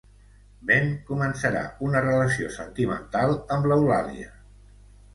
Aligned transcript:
Ben 0.71 0.89
començarà 1.09 1.61
una 1.89 2.03
relació 2.07 2.51
sentimental 2.57 3.39
amb 3.59 3.73
l'Eulàlia. 3.73 4.37